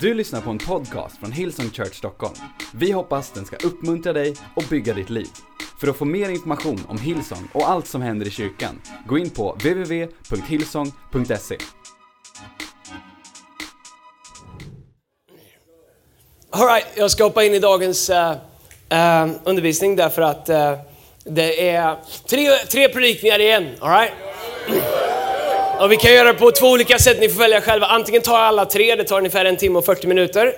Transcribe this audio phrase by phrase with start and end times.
[0.00, 2.34] Du lyssnar på en podcast från Hillsong Church Stockholm.
[2.74, 5.26] Vi hoppas den ska uppmuntra dig och bygga ditt liv.
[5.80, 9.30] För att få mer information om Hillsong och allt som händer i kyrkan, gå in
[9.30, 11.56] på www.hillsong.se.
[16.50, 18.36] Alright, jag ska hoppa in i dagens uh, uh,
[19.44, 20.72] undervisning därför att uh,
[21.24, 23.68] det är tre, tre predikningar igen.
[23.80, 24.12] All right?
[25.80, 27.86] Och vi kan göra det på två olika sätt, ni får välja själva.
[27.86, 30.54] Antingen tar jag alla tre, det tar ungefär en timme och 40 minuter.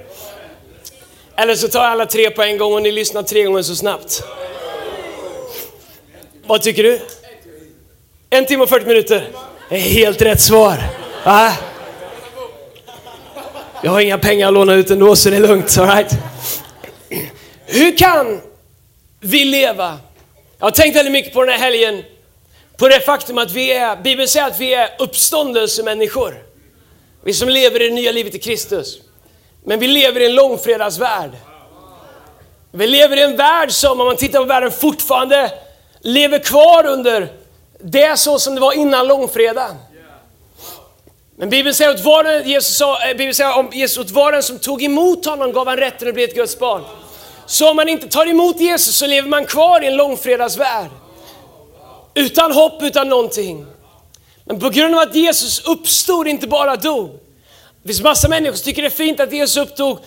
[1.37, 3.77] Eller så tar jag alla tre på en gång och ni lyssnar tre gånger så
[3.77, 4.23] snabbt.
[6.47, 7.01] Vad tycker du?
[8.30, 9.28] En timme och 40 minuter?
[9.69, 10.77] Det är helt rätt svar.
[11.25, 11.53] Va?
[13.83, 15.78] Jag har inga pengar att låna ut ändå så det är lugnt.
[15.78, 16.12] All right?
[17.66, 18.41] Hur kan
[19.20, 19.98] vi leva?
[20.59, 22.05] Jag har tänkt väldigt mycket på den här helgen
[22.78, 26.42] på det faktum att vi är, Bibeln säger att vi är uppståndelsemänniskor.
[27.24, 28.98] Vi som lever i det nya livet i Kristus.
[29.64, 31.30] Men vi lever i en långfredagsvärld.
[32.72, 35.53] Vi lever i en värld som, om man tittar på världen, fortfarande
[36.00, 37.33] lever kvar under
[37.80, 39.77] det så som det var innan långfredagen.
[41.36, 44.33] Men Bibeln säger att var den, Jesus sa, eh, Bibeln säger om Jesus, att var
[44.33, 46.83] den som tog emot honom gav han rätten att bli ett Guds barn.
[47.47, 50.91] Så om man inte tar emot Jesus så lever man kvar i en långfredagsvärld.
[52.19, 53.66] Utan hopp, utan någonting.
[54.44, 57.10] Men på grund av att Jesus uppstod, inte bara dog.
[57.83, 59.98] Det finns massa människor som tycker det är fint att Jesus upptog,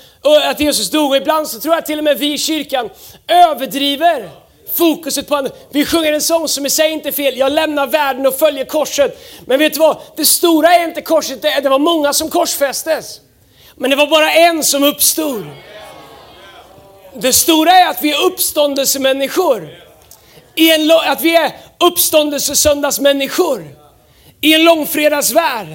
[0.44, 2.90] att Jesus dog och ibland så tror jag till och med vi i kyrkan
[3.28, 4.30] överdriver
[4.76, 5.52] fokuset på andra.
[5.70, 8.66] Vi sjunger en sång som i sig inte är fel, jag lämnar världen och följer
[8.66, 9.22] korset.
[9.46, 9.98] Men vet du vad?
[10.16, 13.20] Det stora är inte korset, det var många som korsfästes.
[13.75, 15.46] Men det var bara en som uppstod.
[17.14, 19.81] Det stora är att vi är uppståndelsemänniskor.
[20.56, 23.68] I en, att vi är uppståndelsesöndagsmänniskor
[24.42, 25.68] i en långfredagsvärld.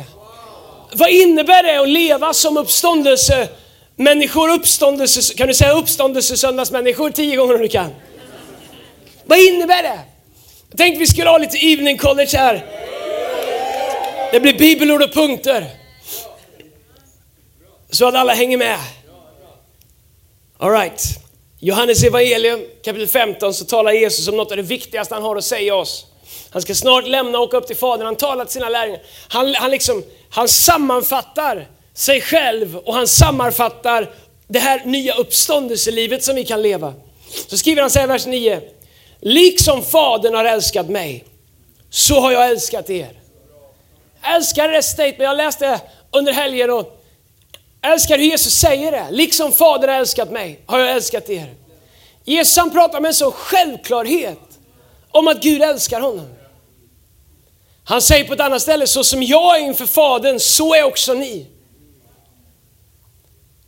[0.92, 4.48] Vad innebär det att leva som uppståndelsemänniskor?
[4.48, 7.94] Uppståndelse, kan du säga uppståndelsesöndagsmänniskor tio gånger om du kan?
[9.24, 10.00] Vad innebär det?
[10.70, 12.66] Jag tänkte vi skulle ha lite evening college här.
[14.32, 15.66] Det blir bibelord och punkter.
[17.90, 18.78] Så att alla hänger med.
[20.58, 21.25] All right.
[21.60, 25.44] Johannes evangelium kapitel 15 så talar Jesus om något av det viktigaste han har att
[25.44, 26.06] säga oss.
[26.50, 28.06] Han ska snart lämna och åka upp till Fadern.
[28.06, 29.02] Han talar till sina lärjungar.
[29.28, 34.10] Han, han, liksom, han sammanfattar sig själv och han sammanfattar
[34.48, 36.94] det här nya uppståndelselivet som vi kan leva.
[37.48, 38.60] Så skriver han så här i vers 9.
[39.20, 41.24] Liksom Fadern har älskat mig,
[41.90, 43.12] så har jag älskat er.
[44.22, 45.80] Jag älskar det statement, jag läste
[46.10, 46.95] under helgen och
[47.82, 49.06] älskar hur Jesus säger det.
[49.10, 51.54] Liksom Fadern har älskat mig, har jag älskat er.
[52.24, 54.58] Jesus han pratar med en sån självklarhet
[55.10, 56.28] om att Gud älskar honom.
[57.84, 61.14] Han säger på ett annat ställe, så som jag är inför Fadern, så är också
[61.14, 61.46] ni.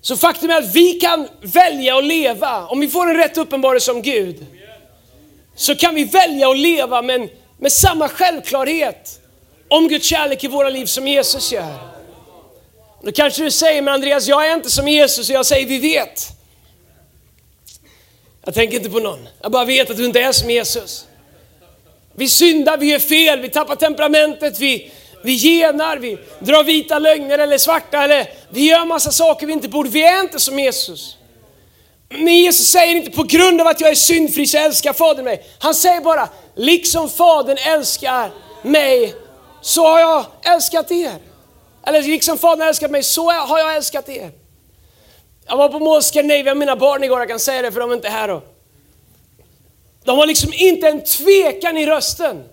[0.00, 3.92] Så faktum är att vi kan välja att leva, om vi får en rätt uppenbarelse
[3.92, 4.46] om Gud,
[5.56, 9.20] så kan vi välja att leva med, med samma självklarhet
[9.68, 11.97] om Guds kärlek i våra liv som Jesus gör.
[13.02, 15.78] Då kanske du säger, men Andreas jag är inte som Jesus och jag säger vi
[15.78, 16.28] vet.
[18.44, 21.06] Jag tänker inte på någon, jag bara vet att du inte är som Jesus.
[22.14, 24.90] Vi syndar, vi gör fel, vi tappar temperamentet, vi,
[25.22, 29.68] vi genar, vi drar vita lögner eller svarta eller vi gör massa saker vi inte
[29.68, 29.88] borde.
[29.88, 31.16] Vi är inte som Jesus.
[32.08, 35.46] Men Jesus säger inte på grund av att jag är syndfri så älskar Fadern mig.
[35.58, 38.30] Han säger bara, liksom Fadern älskar
[38.62, 39.14] mig
[39.60, 41.27] så har jag älskat er.
[41.86, 44.30] Eller liksom Fadern har älskat mig så har jag älskat er.
[45.46, 47.90] Jag var på Mall Scandinavia med mina barn igår, jag kan säga det för de
[47.90, 48.42] är inte här då.
[50.04, 52.44] De har liksom inte en tvekan i rösten.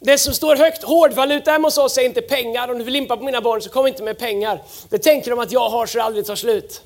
[0.00, 2.68] Det som står högt, hårdvaluta hemma hos oss är inte pengar.
[2.68, 4.62] Om du vill limpa på mina barn så kom inte med pengar.
[4.88, 6.82] Det tänker de att jag har så det aldrig tar slut.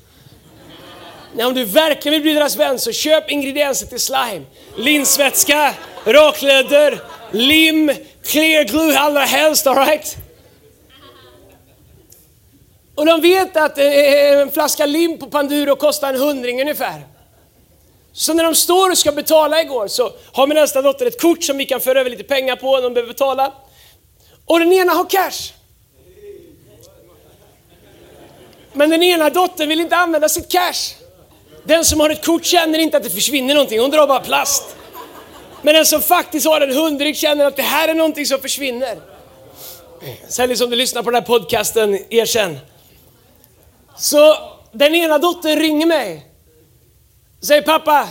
[1.35, 4.41] Nej, om du verkligen vill bli deras vän så köp ingredienser till slime.
[4.75, 5.73] Linsvätska,
[6.05, 7.91] raklödder, lim,
[8.23, 10.17] clear glue allra helst, alright?
[12.97, 17.01] Och de vet att eh, en flaska lim på Panduro kostar en hundring ungefär.
[18.13, 21.43] Så när de står och ska betala igår så har min äldsta dotter ett kort
[21.43, 23.53] som vi kan föra över lite pengar på när de behöver betala.
[24.45, 25.53] Och den ena har cash.
[28.73, 30.95] Men den ena dottern vill inte använda sitt cash.
[31.63, 34.75] Den som har ett kort känner inte att det försvinner någonting, hon drar bara plast.
[35.61, 38.97] Men den som faktiskt har en hundring känner att det här är någonting som försvinner.
[40.27, 42.59] Sälj som du lyssnar på den här podcasten, erkänn.
[43.97, 44.37] Så
[44.71, 46.25] den ena dottern ringer mig.
[47.41, 48.07] Säger pappa,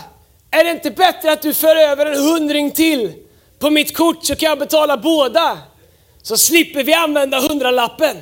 [0.51, 3.13] är det inte bättre att du för över en hundring till
[3.59, 5.57] på mitt kort så kan jag betala båda?
[6.21, 8.17] Så slipper vi använda hundralappen.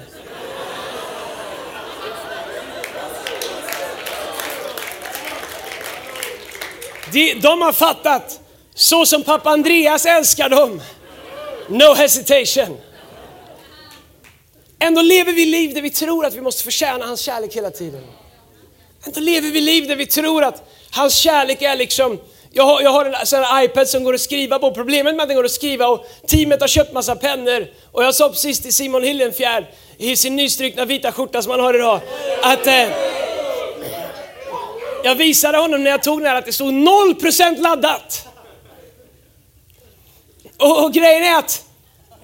[7.11, 8.39] De, de har fattat,
[8.73, 10.81] så som pappa Andreas älskar dem.
[11.69, 12.77] No hesitation.
[14.79, 18.03] Ändå lever vi liv där vi tror att vi måste förtjäna hans kärlek hela tiden.
[19.05, 22.19] Ändå lever vi liv där vi tror att hans kärlek är liksom,
[22.51, 24.71] jag har, jag har en sån här iPad som går att skriva på.
[24.71, 27.67] Problemet med att den går att skriva och teamet har köpt massa pennor.
[27.91, 29.65] Och jag sa precis till Simon Hillenfjärd
[29.97, 31.99] i sin nystrukna vita skjorta som han har idag,
[32.43, 32.87] att eh,
[35.03, 38.27] jag visade honom när jag tog den här att det stod 0% laddat.
[40.57, 41.65] Och, och grejen är att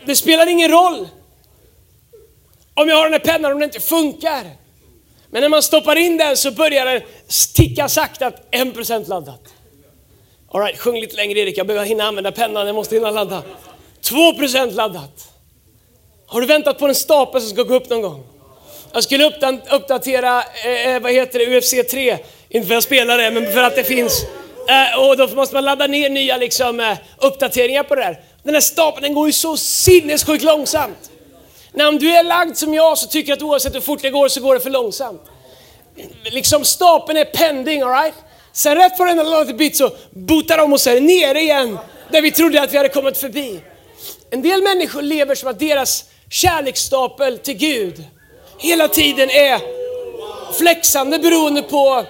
[0.06, 1.07] det spelar ingen roll
[2.73, 4.44] om jag har den här pennan om den inte funkar.
[5.29, 7.01] Men när man stoppar in den så börjar den
[7.56, 9.41] ticka sakta, 1% laddat.
[10.53, 13.44] Alright, sjung lite längre Erik, jag behöver hinna använda pennan, jag måste hinna ladda.
[14.01, 15.27] 2% laddat.
[16.27, 18.23] Har du väntat på en stapel som ska gå upp någon gång?
[18.94, 19.31] Jag skulle
[19.71, 22.17] uppdatera, eh, eh, vad heter det, UFC 3.
[22.50, 24.24] Inte för att jag spelar det, men för att det finns.
[24.67, 28.19] Eh, och då måste man ladda ner nya liksom, eh, uppdateringar på det där.
[28.44, 31.11] Den här stapeln den går ju så sinnessjukt långsamt.
[31.73, 34.09] När om du är lagd som jag så tycker jag att oavsett hur fort det
[34.09, 35.21] går så går det för långsamt.
[36.23, 38.13] Liksom stapeln är pending, alright?
[38.53, 41.77] Sen rätt på den har laddat bit så botar de oss här nere igen,
[42.12, 43.59] där vi trodde att vi hade kommit förbi.
[44.29, 48.03] En del människor lever som att deras kärleksstapel till Gud
[48.57, 49.59] hela tiden är
[50.53, 52.06] flexande beroende på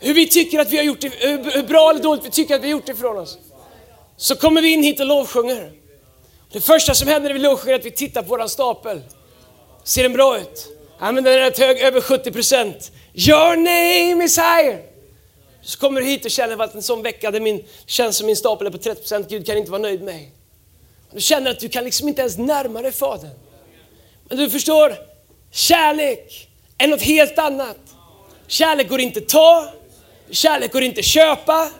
[0.00, 2.62] hur vi tycker att vi har gjort det, hur bra eller dåligt vi tycker att
[2.62, 3.38] vi har gjort det ifrån oss.
[4.16, 5.79] Så kommer vi in hit och lovsjunger.
[6.52, 9.02] Det första som händer när vi är att vi tittar på våran stapel.
[9.84, 10.68] Ser den bra ut?
[11.00, 12.92] Ja men den är rätt hög, över 70 procent.
[13.14, 14.82] Your name is higher.
[15.62, 18.36] Så kommer du hit och känner att en sån vecka där min, känns som min
[18.36, 20.32] stapel är på 30 procent, Gud kan inte vara nöjd med mig.
[21.12, 23.30] Du känner att du kan liksom inte ens närma dig Fadern.
[24.28, 24.94] Men du förstår,
[25.50, 26.48] kärlek
[26.78, 27.78] är något helt annat.
[28.46, 29.72] Kärlek går inte att ta,
[30.30, 31.70] kärlek går inte att köpa.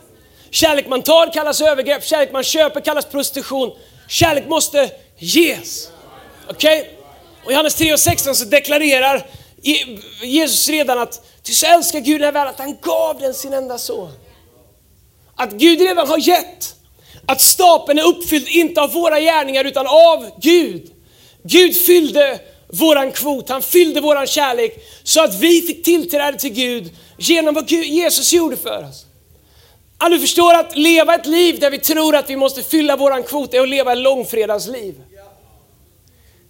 [0.49, 3.71] Kärlek man tar kallas övergrepp, kärlek man köper kallas prostitution.
[4.11, 5.89] Kärlek måste ges.
[6.49, 6.79] Okej?
[6.81, 6.93] Okay?
[7.43, 9.25] Och i Johannes 3 och 16 så deklarerar
[10.21, 13.53] Jesus redan att ty så älskar Gud den här världen att han gav den sin
[13.53, 14.11] enda son.
[15.35, 16.75] Att Gud redan har gett.
[17.25, 20.91] Att stapeln är uppfylld, inte av våra gärningar utan av Gud.
[21.43, 26.89] Gud fyllde våran kvot, han fyllde våran kärlek så att vi fick tillträde till Gud
[27.17, 29.05] genom vad Jesus gjorde för oss.
[30.09, 33.53] Du förstår att leva ett liv där vi tror att vi måste fylla våran kvot
[33.53, 34.95] är att leva ett långfredagsliv.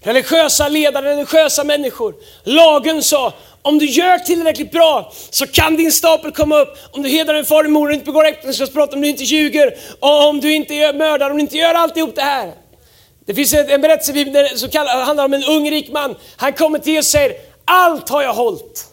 [0.03, 2.15] Religiösa ledare, religiösa människor.
[2.43, 6.77] Lagen sa, om du gör tillräckligt bra så kan din stapel komma upp.
[6.91, 9.77] Om du hedrar din far och mor, och inte begår äktenskapsbrott, om du inte ljuger,
[9.99, 12.53] och om du inte mördar, om du inte gör alltihop det här.
[13.25, 16.15] Det finns en berättelse som handlar om en ung rik man.
[16.35, 18.85] Han kommer till Jesus och säger, allt har jag hållit.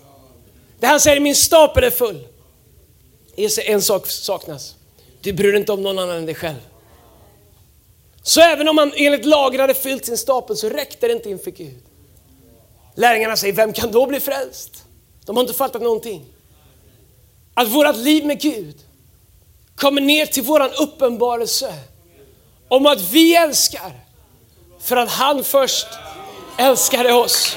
[0.81, 2.25] Det han säger, min stapel är full.
[3.39, 4.75] Jesus en sak saknas.
[5.21, 6.61] Du bryr dig inte om någon annan än dig själv.
[8.23, 11.51] Så även om man enligt lagen hade fyllt sin stapel så räckte det inte inför
[11.51, 11.83] Gud.
[12.95, 14.85] Lärjungarna säger, vem kan då bli frälst?
[15.25, 16.25] De har inte fattat någonting.
[17.55, 18.77] Att vårt liv med Gud
[19.77, 21.75] kommer ner till våran uppenbarelse
[22.69, 23.93] om att vi älskar
[24.81, 25.87] för att han först
[26.59, 27.57] älskade oss.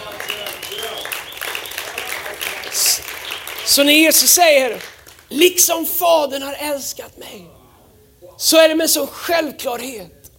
[3.66, 4.91] Så när Jesus säger,
[5.32, 7.46] liksom Fadern har älskat mig,
[8.38, 10.32] så är det med sån självklarhet.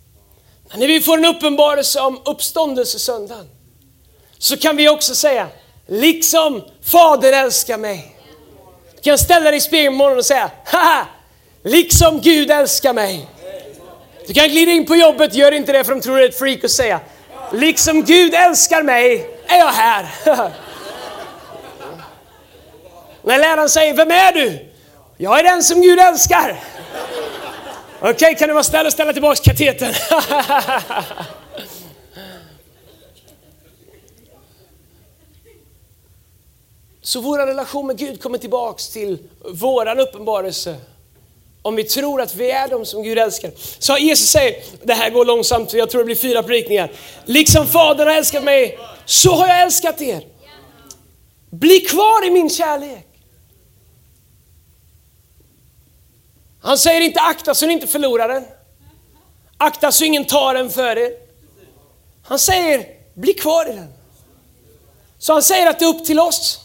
[0.75, 3.49] När vi får en uppenbarelse om uppståndelsesöndagen,
[4.39, 5.49] så kan vi också säga,
[5.87, 8.17] liksom Fadern älskar mig.
[8.95, 11.07] Du kan ställa dig i spegeln morgon och säga, haha,
[11.65, 13.29] liksom Gud älskar mig.
[14.27, 16.39] Du kan glida in på jobbet, gör inte det för de tror du är ett
[16.39, 17.01] freak och säga,
[17.53, 20.09] liksom Gud älskar mig är jag här.
[23.23, 24.72] När läraren säger, vem är du?
[25.23, 26.65] Jag är den som Gud älskar.
[27.99, 29.95] Okej, okay, kan du vara snäll och ställa tillbaka katetern?
[37.03, 40.77] Så vår relation med Gud kommer tillbaks till våran uppenbarelse.
[41.63, 43.51] Om vi tror att vi är de som Gud älskar.
[43.79, 46.91] Så Jesus säger, det här går långsamt, jag tror det blir fyra predikningar.
[47.25, 50.27] Liksom Fadern har älskat mig, så har jag älskat er.
[51.51, 53.12] Bli kvar i min kärlek.
[56.63, 58.45] Han säger inte akta så ni inte förlorar den.
[59.57, 61.13] Akta så ingen tar den för er.
[62.25, 63.93] Han säger, bli kvar i den.
[65.19, 66.61] Så han säger att det är upp till oss.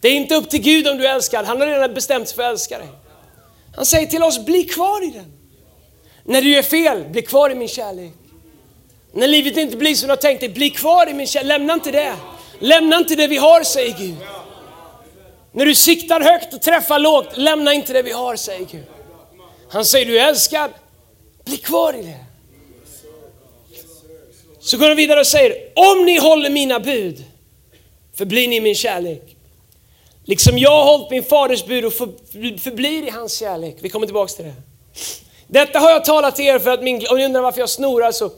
[0.00, 2.42] Det är inte upp till Gud om du älskar, han har redan bestämt sig för
[2.42, 2.88] att älska dig.
[3.76, 5.32] Han säger till oss, bli kvar i den.
[6.24, 8.12] När du gör fel, bli kvar i min kärlek.
[9.12, 11.48] När livet inte blir som du har tänkt dig, bli kvar i min kärlek.
[11.48, 12.14] Lämna inte det.
[12.58, 14.16] Lämna inte det vi har, säger Gud.
[15.58, 18.84] När du siktar högt och träffar lågt, lämna inte det vi har, säger Gud.
[19.70, 20.70] Han säger du är älskad,
[21.44, 22.24] bli kvar i det.
[24.60, 27.24] Så går han vidare och säger, om ni håller mina bud,
[28.14, 29.36] förblir ni min kärlek.
[30.24, 33.76] Liksom jag har hållit min faders bud och förblir i hans kärlek.
[33.80, 34.54] Vi kommer tillbaka till det.
[35.46, 38.12] Detta har jag talat till er för att min, om ni undrar varför jag snorar
[38.12, 38.30] så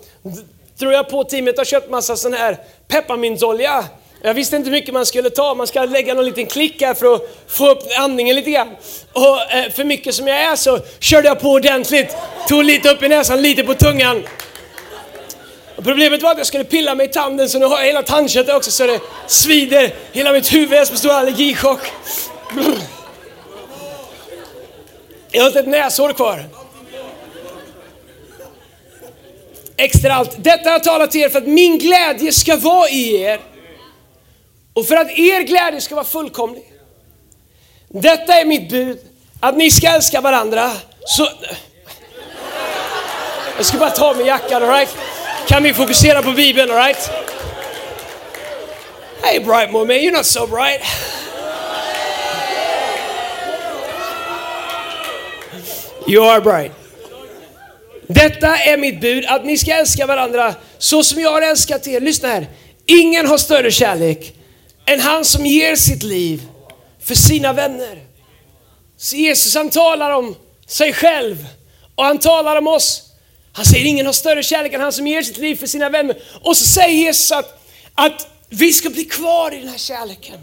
[0.78, 2.58] tror jag på teamet har köpt massa sån här
[2.88, 3.84] pepparmyntsolja
[4.22, 6.94] jag visste inte hur mycket man skulle ta, man ska lägga någon liten klick här
[6.94, 8.76] för att få upp andningen lite grann.
[9.12, 12.16] Och eh, för mycket som jag är så körde jag på ordentligt,
[12.48, 14.22] tog lite upp i näsan, lite på tungan.
[15.76, 18.02] Och problemet var att jag skulle pilla mig i tanden så nu har jag hela
[18.02, 19.94] tandköttet också så det svider.
[20.12, 21.80] Hela mitt huvud är som en stor allergichock.
[25.30, 26.44] Jag har inte ett näshår kvar.
[29.76, 30.34] Extra allt.
[30.36, 33.49] Detta har jag talat till er för att min glädje ska vara i er.
[34.74, 36.72] Och för att er glädje ska vara fullkomlig.
[37.88, 38.98] Detta är mitt bud,
[39.40, 40.72] att ni ska älska varandra.
[41.06, 41.28] Så...
[43.56, 44.96] Jag ska bara ta min jacka, alright?
[45.46, 47.10] Kan vi fokusera på Bibeln, alright?
[49.22, 50.80] Hey Bright man, you're not so bright.
[56.06, 56.72] You are bright.
[58.06, 62.00] Detta är mitt bud, att ni ska älska varandra så som jag har älskat er.
[62.00, 62.46] Lyssna här.
[62.86, 64.34] Ingen har större kärlek
[64.90, 66.42] än han som ger sitt liv
[67.00, 67.98] för sina vänner.
[68.96, 71.46] Så Jesus han talar om sig själv
[71.94, 73.02] och han talar om oss.
[73.52, 76.16] Han säger ingen har större kärlek än han som ger sitt liv för sina vänner.
[76.42, 80.40] Och så säger Jesus att, att vi ska bli kvar i den här kärleken.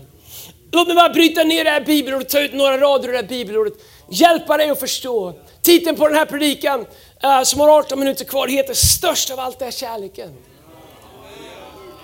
[0.72, 3.28] Låt mig bara bryta ner det här bibelordet ta ut några rader ur det här
[3.28, 3.74] bibelordet.
[4.12, 5.34] Hjälpa dig att förstå.
[5.62, 6.86] Titeln på den här predikan
[7.24, 10.34] eh, som har 18 minuter kvar heter Störst av allt är kärleken.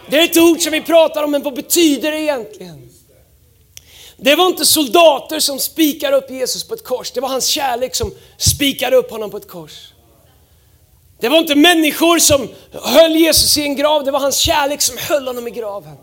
[0.08, 2.90] Det är ett ord som vi pratar om, men vad betyder det egentligen?
[4.18, 7.96] Det var inte soldater som spikar upp Jesus på ett kors, det var hans kärlek
[7.96, 9.72] som spikade upp honom på ett kors.
[11.20, 14.98] Det var inte människor som höll Jesus i en grav, det var hans kärlek som
[14.98, 15.96] höll honom i graven.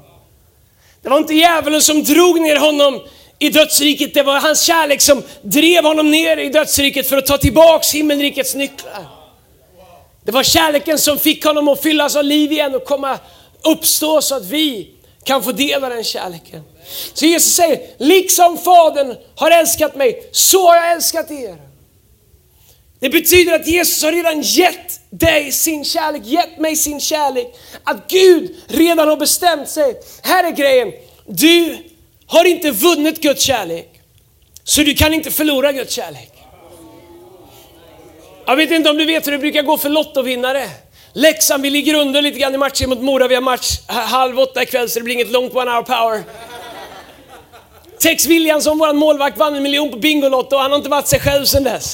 [1.03, 3.01] Det var inte djävulen som drog ner honom
[3.39, 7.39] i dödsriket, det var hans kärlek som drev honom ner i dödsriket för att ta
[7.39, 9.07] tillbaks himmelrikets nycklar.
[10.25, 13.19] Det var kärleken som fick honom att fyllas av liv igen och komma
[13.65, 16.63] uppstå så att vi kan få del av den kärleken.
[17.15, 21.57] Så Jesus säger, liksom Fadern har älskat mig, så har jag älskat er.
[23.01, 27.55] Det betyder att Jesus har redan gett dig sin kärlek, gett mig sin kärlek.
[27.85, 30.01] Att Gud redan har bestämt sig.
[30.23, 30.93] Här är grejen,
[31.27, 31.79] du
[32.27, 34.01] har inte vunnit Guds kärlek.
[34.65, 36.33] Så du kan inte förlora Guds kärlek.
[38.47, 40.71] Jag vet inte om du vet hur det brukar gå för lottovinnare.
[41.13, 43.29] Leksand, vi ligger under lite grann i matchen mot Mora.
[43.29, 46.23] Vi har match halv åtta ikväll så det blir inget långt one hour power.
[47.99, 51.21] Tex Williamson, vår målvakt, vann en miljon på Bingolotto och han har inte varit sig
[51.21, 51.93] själv sedan dess.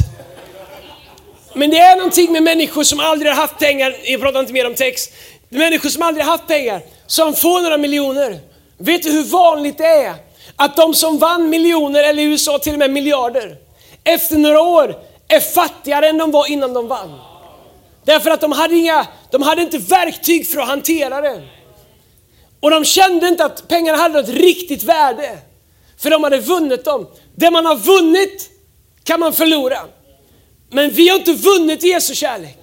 [1.55, 4.67] Men det är någonting med människor som aldrig har haft pengar, jag pratar inte mer
[4.67, 5.09] om Tex,
[5.49, 8.39] människor som aldrig har haft pengar, som får några miljoner.
[8.79, 10.15] Vet du hur vanligt det är
[10.57, 13.57] att de som vann miljoner, eller i USA till och med miljarder,
[14.05, 14.97] efter några år
[15.29, 17.19] är fattigare än de var innan de vann?
[18.07, 21.43] Därför att de hade, inga, de hade inte verktyg för att hantera det.
[22.61, 25.39] Och de kände inte att pengarna hade något riktigt värde.
[25.99, 27.07] För de hade vunnit dem.
[27.37, 28.51] Det man har vunnit
[29.05, 29.79] kan man förlora.
[30.71, 32.59] Men vi har inte vunnit Jesu kärlek.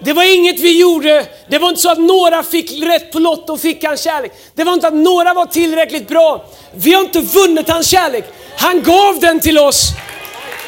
[0.00, 1.26] Det var inget vi gjorde.
[1.48, 4.32] Det var inte så att några fick rätt på Lotto och fick hans kärlek.
[4.54, 6.44] Det var inte att några var tillräckligt bra.
[6.74, 8.24] Vi har inte vunnit hans kärlek.
[8.56, 9.90] Han gav den till oss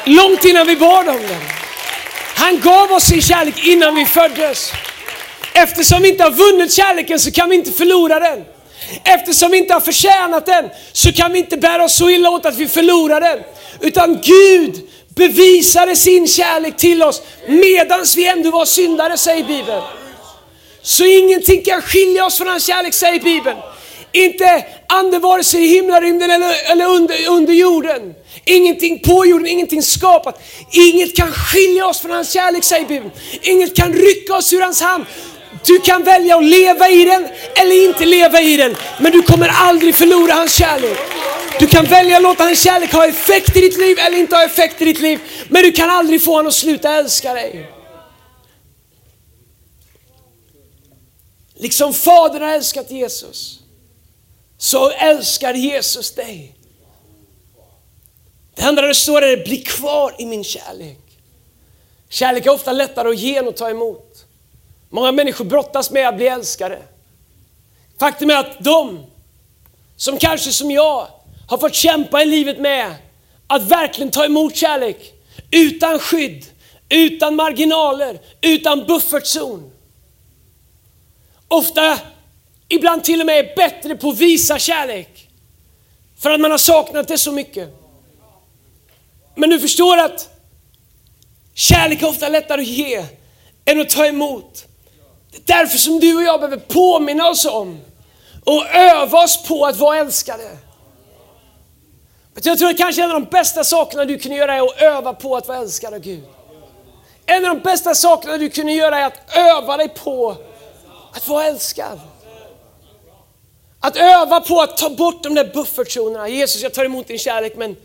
[0.05, 1.58] långt innan vi bad om den.
[2.39, 4.71] Han gav oss sin kärlek innan vi föddes.
[5.53, 8.43] Eftersom vi inte har vunnit kärleken så kan vi inte förlora den.
[9.03, 12.45] Eftersom vi inte har förtjänat den så kan vi inte bära oss så illa åt
[12.45, 13.39] att vi förlorar den.
[13.81, 19.81] Utan Gud bevisade sin kärlek till oss medans vi ändå var syndare, säger Bibeln.
[20.81, 23.57] Så ingenting kan skilja oss från hans kärlek, säger Bibeln.
[24.11, 28.13] Inte ande vare sig i himlarymden eller, eller under, under jorden.
[28.45, 30.41] Ingenting på jorden, ingenting skapat.
[30.71, 33.11] Inget kan skilja oss från hans kärlek, säger Bibeln.
[33.41, 35.05] Inget kan rycka oss ur hans hand.
[35.65, 38.75] Du kan välja att leva i den eller inte leva i den.
[38.99, 40.97] Men du kommer aldrig förlora hans kärlek.
[41.59, 44.43] Du kan välja att låta hans kärlek ha effekt i ditt liv eller inte ha
[44.43, 45.19] effekt i ditt liv.
[45.49, 47.69] Men du kan aldrig få honom att sluta älska dig.
[51.55, 53.59] Liksom Fadern har älskat Jesus,
[54.57, 56.58] så älskar Jesus dig.
[58.59, 60.99] Det enda det står är, bli kvar i min kärlek.
[62.09, 64.25] Kärlek är ofta lättare att ge än att ta emot.
[64.89, 66.79] Många människor brottas med att bli älskade.
[67.99, 69.05] Faktum är att de
[69.95, 71.07] som kanske som jag
[71.47, 72.95] har fått kämpa i livet med
[73.47, 75.13] att verkligen ta emot kärlek
[75.51, 76.45] utan skydd,
[76.89, 79.71] utan marginaler, utan buffertzon.
[81.47, 81.99] Ofta,
[82.67, 85.29] ibland till och med är bättre på att visa kärlek.
[86.17, 87.78] För att man har saknat det så mycket.
[89.39, 90.29] Men du förstår att
[91.53, 93.05] kärlek är ofta lättare att ge
[93.65, 94.65] än att ta emot.
[95.31, 97.79] Det är därför som du och jag behöver påminna oss om
[98.43, 100.57] och öva oss på att vara älskade.
[102.43, 105.13] Jag tror att kanske en av de bästa sakerna du kunde göra är att öva
[105.13, 106.23] på att vara älskad av Gud.
[107.25, 110.35] En av de bästa sakerna du kunde göra är att öva dig på
[111.13, 111.99] att vara älskad.
[113.79, 116.29] Att öva på att ta bort de där buffertzonerna.
[116.29, 117.75] Jesus, jag tar emot din kärlek men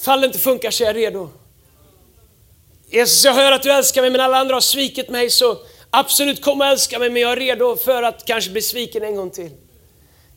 [0.00, 1.28] ifall det inte funkar så är jag redo.
[2.88, 5.58] Jesus, jag hör att du älskar mig men alla andra har svikit mig så
[5.90, 9.16] absolut kom och älska mig men jag är redo för att kanske bli sviken en
[9.16, 9.50] gång till.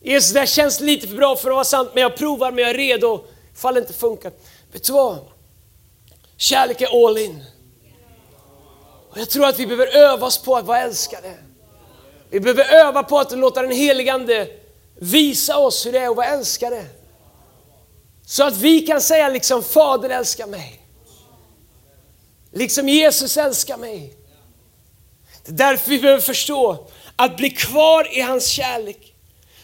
[0.01, 2.61] Jesus, det här känns lite för bra för att vara sant men jag provar men
[2.61, 3.23] jag är redo
[3.53, 4.31] ifall det inte funkar.
[4.71, 5.17] Vet du vad?
[6.37, 7.43] Kärlek är all in.
[9.09, 11.33] Och jag tror att vi behöver öva oss på att vara älskade.
[12.29, 14.47] Vi behöver öva på att låta den heligande
[14.95, 16.85] visa oss hur det är att vara älskade.
[18.29, 20.81] Så att vi kan säga liksom Fader älskar mig.
[22.51, 24.13] Liksom Jesus älskar mig.
[25.45, 29.15] Det är därför vi behöver förstå att bli kvar i hans kärlek.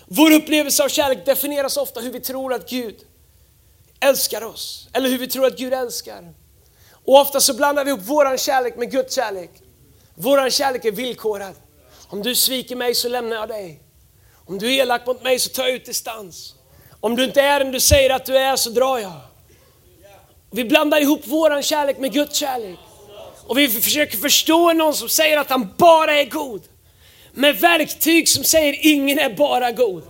[0.06, 2.96] Vår upplevelse av kärlek definieras ofta hur vi tror att Gud
[4.00, 4.88] älskar oss.
[4.94, 6.34] Eller hur vi tror att Gud älskar.
[6.92, 9.52] Och ofta så blandar vi ihop våran kärlek med Guds kärlek.
[10.16, 11.56] Våran kärlek är villkorad.
[12.08, 13.80] Om du sviker mig så lämnar jag dig.
[14.46, 16.55] Om du är elak mot mig så tar jag ut distans.
[17.06, 19.14] Om du inte är den du säger att du är så drar jag.
[20.52, 22.80] Vi blandar ihop våran kärlek med Guds kärlek.
[23.48, 26.62] Och vi försöker förstå någon som säger att han bara är god.
[27.32, 30.04] Med verktyg som säger ingen är bara god.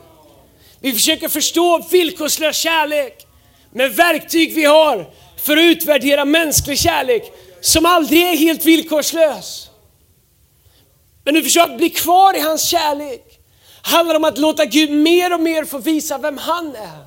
[0.79, 3.27] Vi försöker förstå villkorslös kärlek
[3.71, 9.70] med verktyg vi har för att utvärdera mänsklig kärlek som aldrig är helt villkorslös.
[11.24, 13.34] Men du försöker bli kvar i hans kärlek
[13.85, 17.05] handlar om att låta Gud mer och mer få visa vem han är.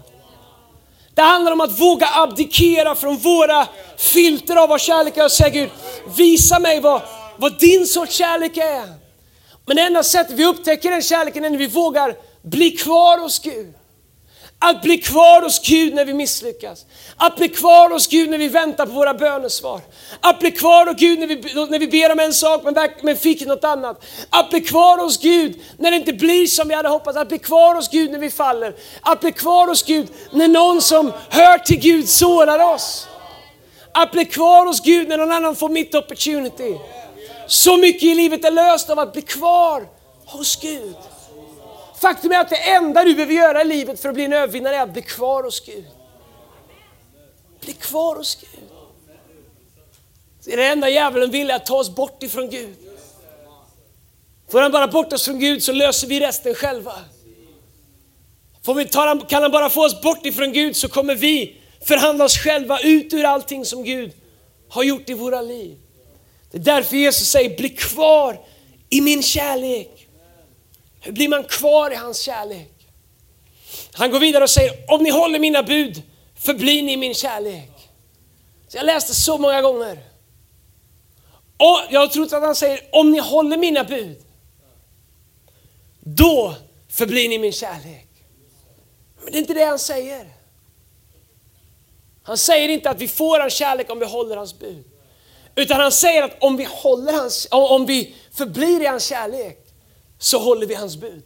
[1.15, 5.49] Det handlar om att våga abdikera från våra filter av vad kärlek är och säga
[5.49, 5.71] Gud,
[6.17, 7.03] visa mig vad,
[7.37, 8.95] vad din sorts kärlek är.
[9.67, 13.39] Men det enda sättet vi upptäcker den kärleken är när vi vågar bli kvar hos
[13.39, 13.75] Gud.
[14.61, 16.87] Att bli kvar hos Gud när vi misslyckas.
[17.17, 19.81] Att bli kvar hos Gud när vi väntar på våra bönesvar.
[20.21, 21.35] Att bli kvar hos Gud när vi,
[21.71, 24.05] när vi ber om en sak men, men fick något annat.
[24.31, 27.17] Att bli kvar hos Gud när det inte blir som vi hade hoppats.
[27.17, 28.75] Att bli kvar hos Gud när vi faller.
[29.01, 33.07] Att bli kvar hos Gud när någon som hör till Gud sårar oss.
[33.93, 36.79] Att bli kvar hos Gud när någon annan får mitt opportunity.
[37.47, 39.87] Så mycket i livet är löst av att bli kvar
[40.27, 40.97] hos Gud.
[42.01, 44.77] Faktum är att det enda du behöver göra i livet för att bli en övervinnare
[44.77, 45.85] är att bli kvar hos Gud.
[47.61, 48.69] Bli kvar hos Gud.
[50.45, 52.77] Det är det enda djävulen vill är att ta oss bort ifrån Gud.
[54.51, 56.95] Får han bara bort oss från Gud så löser vi resten själva.
[58.65, 62.25] Får vi ta, kan han bara få oss bort ifrån Gud så kommer vi förhandla
[62.25, 64.13] oss själva ut ur allting som Gud
[64.69, 65.79] har gjort i våra liv.
[66.51, 68.41] Det är därför Jesus säger, bli kvar
[68.91, 69.98] i min kärlek.
[71.01, 72.73] Hur blir man kvar i hans kärlek?
[73.93, 76.03] Han går vidare och säger, om ni håller mina bud
[76.35, 77.71] förblir ni min kärlek.
[78.69, 79.99] Så jag läste så många gånger.
[81.57, 84.17] Och jag har trott att han säger, om ni håller mina bud,
[86.01, 86.55] då
[86.89, 88.09] förblir ni min kärlek.
[89.23, 90.27] Men det är inte det han säger.
[92.23, 94.85] Han säger inte att vi får hans kärlek om vi håller hans bud.
[95.55, 99.68] Utan han säger att om vi, håller hans, om vi förblir i hans kärlek,
[100.19, 101.25] så håller vi hans bud.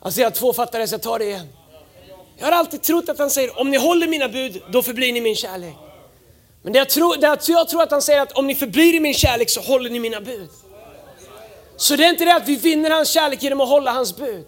[0.00, 1.48] Alltså jag har två fattare så jag tar det igen.
[2.36, 5.20] Jag har alltid trott att han säger, om ni håller mina bud, då förblir ni
[5.20, 5.74] min kärlek.
[6.62, 9.00] Men det jag, tror, det jag tror att han säger att om ni förblir i
[9.00, 10.48] min kärlek så håller ni mina bud.
[11.76, 14.44] Så det är inte det att vi vinner hans kärlek genom att hålla hans bud.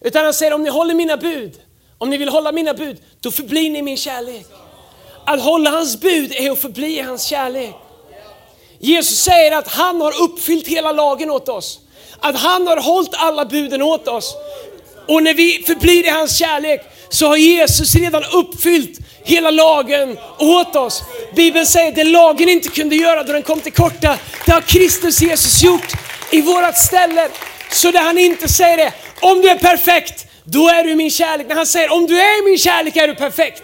[0.00, 1.60] Utan han säger om ni håller mina bud,
[1.98, 4.46] om ni vill hålla mina bud, då förblir ni min kärlek.
[5.26, 7.74] Att hålla hans bud är att förbli i hans kärlek.
[8.78, 11.80] Jesus säger att han har uppfyllt hela lagen åt oss
[12.22, 14.34] att han har hållit alla buden åt oss.
[15.08, 20.76] Och när vi förblir i hans kärlek så har Jesus redan uppfyllt hela lagen åt
[20.76, 21.02] oss.
[21.34, 24.60] Bibeln säger att det lagen inte kunde göra då den kom till korta, det har
[24.60, 25.92] Kristus Jesus gjort
[26.30, 27.28] i vårat ställe.
[27.70, 31.10] Så det han inte säger det, om du är perfekt, då är du i min
[31.10, 31.48] kärlek.
[31.48, 33.62] När han säger, om du är i min kärlek är du perfekt.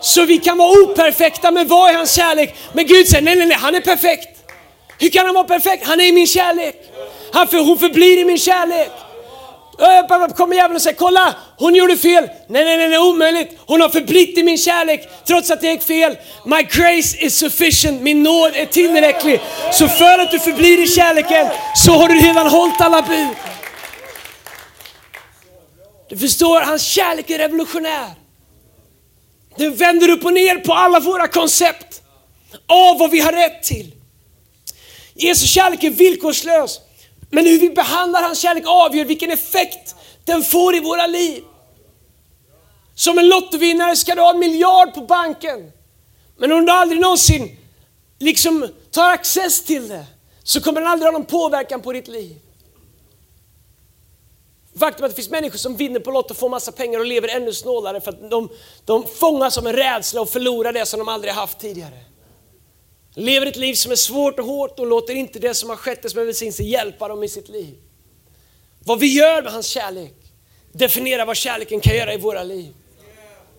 [0.00, 2.54] Så vi kan vara operfekta men vad är hans kärlek.
[2.72, 4.28] Men Gud säger, nej, nej, nej, han är perfekt.
[4.98, 5.86] Hur kan han vara perfekt?
[5.86, 6.74] Han är i min kärlek.
[7.32, 8.90] Han för, hon förblir i min kärlek.
[9.78, 12.28] Då kommer djävulen och säger, kolla, hon gjorde fel.
[12.48, 13.58] Nej, nej, nej, nej, omöjligt.
[13.66, 16.16] Hon har förblivit i min kärlek trots att det gick fel.
[16.46, 19.40] My grace is sufficient, min nåd är tillräcklig.
[19.72, 23.36] Så för att du förblir i kärleken så har du redan hållit alla bud.
[26.08, 28.08] Du förstår, hans kärlek är revolutionär.
[29.56, 32.02] Den vänder upp och ner på alla våra koncept
[32.66, 33.92] av vad vi har rätt till.
[35.14, 36.80] Jesu kärlek är villkorslös.
[37.30, 41.44] Men hur vi behandlar hans kärlek avgör vilken effekt den får i våra liv.
[42.94, 45.72] Som en lottovinnare ska du ha en miljard på banken.
[46.36, 47.56] Men om du aldrig någonsin
[48.18, 50.04] liksom tar access till det
[50.42, 52.36] så kommer den aldrig ha någon påverkan på ditt liv.
[54.78, 57.28] Faktum är att det finns människor som vinner på Lotto, får massa pengar och lever
[57.28, 58.48] ännu snålare för att de,
[58.84, 62.09] de fångas av en rädsla och förlorar det som de aldrig haft tidigare.
[63.14, 66.02] Lever ett liv som är svårt och hårt och låter inte det som har skett,
[66.02, 67.74] det som är välsignelse, hjälpa dem i sitt liv.
[68.84, 70.14] Vad vi gör med hans kärlek
[70.72, 72.74] definierar vad kärleken kan göra i våra liv.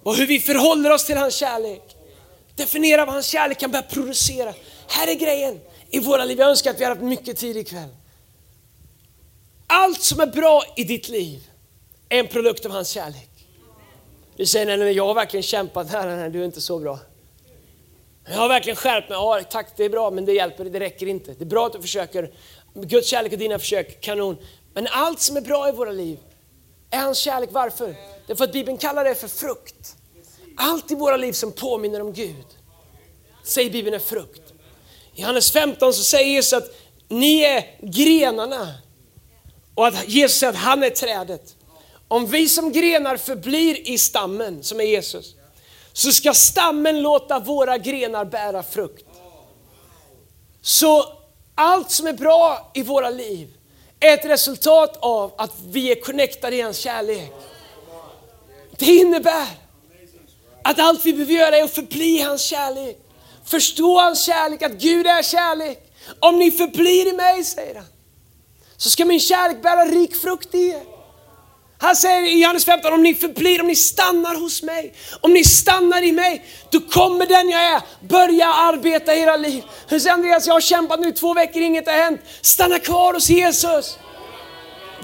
[0.03, 1.95] Och hur vi förhåller oss till hans kärlek
[2.55, 4.53] definierar vad hans kärlek kan börja producera.
[4.87, 5.59] Här är grejen
[5.89, 6.39] i våra liv.
[6.39, 7.89] Jag önskar att vi hade haft mycket tid ikväll.
[9.67, 11.49] Allt som är bra i ditt liv
[12.09, 13.29] är en produkt av hans kärlek.
[14.37, 16.99] Du säger, nej, nej jag har verkligen kämpat, nej, nej, du är inte så bra.
[18.31, 21.07] Jag har verkligen skärpt mig, ja tack det är bra men det hjälper, det räcker
[21.07, 21.33] inte.
[21.33, 22.31] Det är bra att du försöker,
[22.73, 24.37] Guds kärlek och dina försök, kanon.
[24.73, 26.19] Men allt som är bra i våra liv
[26.89, 27.95] är hans kärlek, varför?
[28.27, 29.95] Därför att Bibeln kallar det för frukt.
[30.57, 32.45] Allt i våra liv som påminner om Gud,
[33.43, 34.53] säger Bibeln är frukt.
[35.15, 36.75] I Johannes 15 så säger Jesus att
[37.07, 38.73] ni är grenarna
[39.75, 41.55] och att Jesus säger att han är trädet.
[42.07, 45.35] Om vi som grenar förblir i stammen, som är Jesus,
[45.93, 49.05] så ska stammen låta våra grenar bära frukt.
[50.61, 51.13] Så
[51.55, 53.47] allt som är bra i våra liv
[53.99, 57.31] är ett resultat av att vi är connectade i hans kärlek.
[58.71, 59.47] Det innebär
[60.63, 62.97] att allt vi behöver göra är att förbli i hans kärlek.
[63.45, 65.93] Förstå hans kärlek, att Gud är kärlek.
[66.19, 67.85] Om ni förblir i mig, säger han,
[68.77, 70.83] så ska min kärlek bära rik frukt i er.
[71.81, 75.43] Han säger i Johannes 15, om ni förblir, om ni stannar hos mig, om ni
[75.43, 79.63] stannar i mig, då kommer den jag är börja arbeta hela era liv.
[79.87, 82.21] Hur säger Andreas, jag har kämpat nu två veckor, inget har hänt.
[82.41, 83.97] Stanna kvar hos Jesus.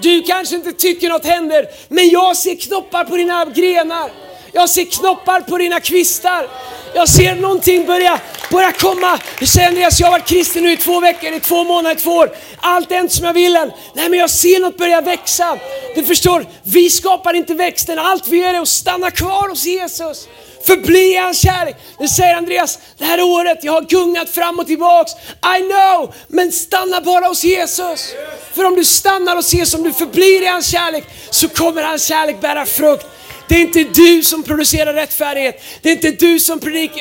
[0.02, 4.27] Du kanske inte tycker något händer, men jag ser knoppar på dina grenar.
[4.54, 6.48] Jag ser knoppar på dina kvistar.
[6.94, 8.20] Jag ser någonting börja,
[8.52, 9.20] börja komma.
[9.40, 12.00] Du säger Andreas, jag har varit kristen nu i två veckor, i två månader, i
[12.00, 12.32] två år.
[12.60, 13.72] Allt är inte som jag vill än.
[13.96, 15.58] Nej men jag ser något börja växa.
[15.96, 18.00] Du förstår, vi skapar inte växten.
[18.00, 20.28] Allt vi gör är att stanna kvar hos Jesus.
[20.68, 21.76] Förbli i hans kärlek.
[22.00, 25.12] Nu säger Andreas, det här året, jag har gungat fram och tillbaks.
[25.58, 28.14] I know, men stanna bara hos Jesus.
[28.56, 32.06] För om du stannar hos Jesus, om du förblir i hans kärlek, så kommer hans
[32.06, 33.06] kärlek bära frukt.
[33.48, 35.64] Det är inte du som producerar rättfärdighet.
[35.82, 36.92] Det är inte du som, predik,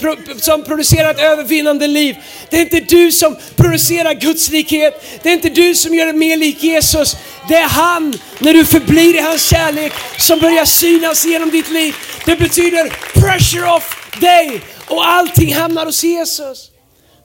[0.00, 2.16] pro, som producerar ett övervinnande liv.
[2.50, 5.04] Det är inte du som producerar Guds likhet.
[5.22, 7.16] Det är inte du som gör dig mer lik Jesus.
[7.48, 11.94] Det är han, när du förblir i hans kärlek, som börjar synas genom ditt liv.
[12.26, 16.70] Det betyder pressure off dig och allting hamnar hos Jesus.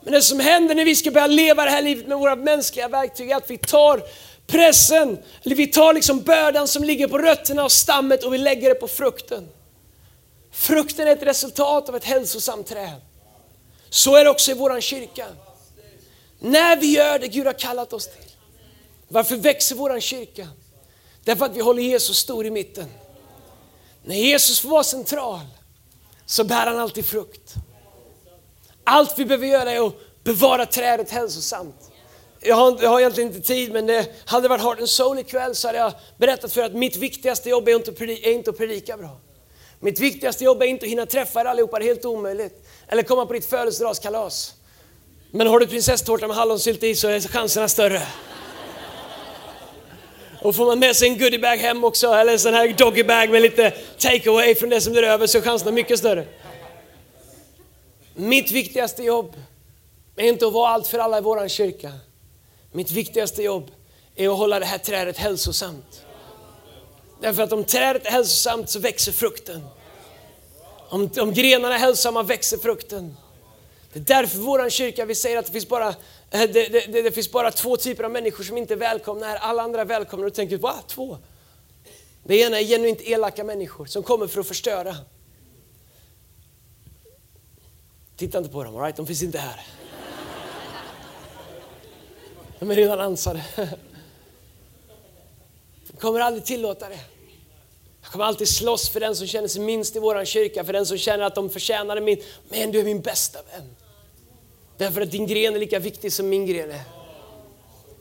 [0.04, 2.88] Men det som händer när vi ska börja leva det här livet med våra mänskliga
[2.88, 4.02] verktyg är att vi tar
[4.52, 8.70] pressen, eller vi tar liksom bördan som ligger på rötterna av stammet och vi lägger
[8.70, 9.50] det på frukten.
[10.52, 13.02] Frukten är ett resultat av ett hälsosamt träd.
[13.90, 15.28] Så är det också i vår kyrka.
[16.40, 18.32] När vi gör det Gud har kallat oss till.
[19.08, 20.48] Varför växer vår kyrka?
[21.24, 22.86] Därför att vi håller Jesus stor i mitten.
[24.04, 25.40] När Jesus får vara central
[26.26, 27.54] så bär han alltid frukt.
[28.84, 31.81] Allt vi behöver göra är att bevara trädet hälsosamt
[32.44, 35.20] jag har, jag har egentligen inte tid, men eh, det hade varit Heart and Soul
[35.20, 38.50] ikväll så hade jag berättat för er att mitt viktigaste jobb är inte, är inte
[38.50, 39.20] att predika bra.
[39.80, 42.68] Mitt viktigaste jobb är inte att hinna träffa er allihopa, det är helt omöjligt.
[42.88, 44.54] Eller komma på ditt födelsedagskalas.
[45.32, 48.02] Men har du prinsesstårta med hallonsylt i så är chanserna större.
[50.42, 53.42] Och får man med sig en goodiebag hem också, eller en sån här doggybag med
[53.42, 56.26] lite takeaway från det som blir över, så är chanserna mycket större.
[58.16, 59.36] Mitt viktigaste jobb
[60.16, 61.92] är inte att vara allt för alla i våran kyrka.
[62.72, 63.72] Mitt viktigaste jobb
[64.16, 66.06] är att hålla det här trädet hälsosamt.
[67.22, 69.62] Därför att om trädet är hälsosamt så växer frukten.
[70.90, 73.18] Om, om grenarna är hälsosamma växer frukten.
[73.94, 75.96] Det är därför vår kyrka, vi säger att det finns, bara, eh,
[76.32, 79.38] det, det, det, det, finns bara två typer av människor som inte är välkomna här.
[79.38, 80.26] Alla andra är välkomna.
[80.26, 80.76] Och du tänker, va?
[80.88, 81.18] Två?
[82.24, 84.96] Det ena är genuint elaka människor som kommer för att förstöra.
[88.16, 88.96] Titta inte på dem, all right?
[88.96, 89.66] de finns inte här.
[92.62, 93.43] De är redan ansade.
[93.56, 93.67] De
[95.91, 97.00] Jag kommer aldrig tillåta det.
[98.02, 100.86] Jag kommer alltid slåss för den som känner sig minst i vår kyrka, för den
[100.86, 102.21] som känner att de förtjänar det min.
[102.50, 103.76] Men du är min bästa vän.
[104.78, 106.82] Därför att din gren är lika viktig som min gren är.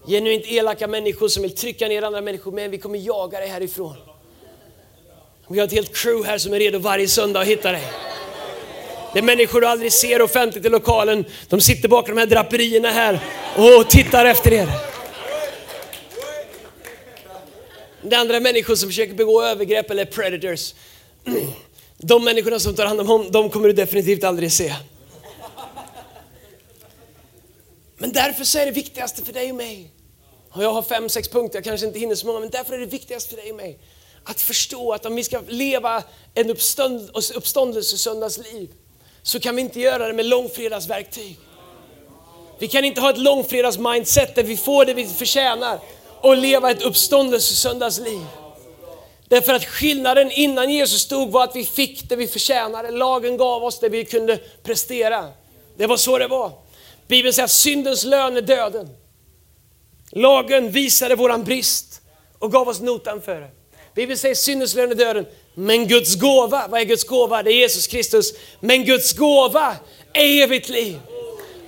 [0.07, 3.97] Genuint elaka människor som vill trycka ner andra människor, men vi kommer jaga dig härifrån.
[5.49, 7.85] Vi har ett helt crew här som är redo varje söndag att hitta dig.
[9.13, 11.25] Det är människor du aldrig ser offentligt i lokalen.
[11.49, 13.21] De sitter bakom de här draperierna här
[13.57, 14.69] och tittar efter er.
[18.03, 20.75] Det andra är människor som försöker begå övergrepp eller predators.
[21.99, 24.75] De människorna som tar hand om honom, de kommer du definitivt aldrig se.
[27.99, 29.91] Men därför så är det viktigaste för dig och mig,
[30.51, 32.79] och jag har fem, sex punkter, jag kanske inte hinner så många, men därför är
[32.79, 33.79] det viktigaste för dig och mig
[34.25, 36.03] att förstå att om vi ska leva
[36.35, 38.71] en uppstånd, uppståndelsesöndagsliv
[39.23, 41.39] så kan vi inte göra det med långfredagsverktyg.
[42.59, 45.79] Vi kan inte ha ett långfredagsmindset där vi får det vi förtjänar
[46.21, 48.21] och leva ett uppståndelsesöndagsliv.
[49.29, 52.91] Därför att skillnaden innan Jesus stod var att vi fick det vi förtjänade.
[52.91, 55.29] Lagen gav oss det vi kunde prestera.
[55.77, 56.53] Det var så det var.
[57.09, 58.89] Bibeln säger att syndens lön är döden.
[60.11, 62.01] Lagen visade våran brist
[62.39, 63.51] och gav oss notan för det.
[63.95, 65.27] Bibeln säger syndens lön är döden.
[65.61, 67.43] Men Guds gåva, vad är Guds gåva?
[67.43, 68.33] Det är Jesus Kristus.
[68.61, 69.77] Men Guds gåva
[70.13, 70.99] är evigt liv.